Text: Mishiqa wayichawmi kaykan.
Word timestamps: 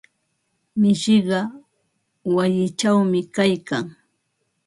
Mishiqa 0.81 1.39
wayichawmi 2.35 3.19
kaykan. 3.35 3.85